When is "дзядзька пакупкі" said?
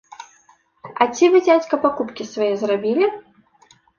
1.47-2.23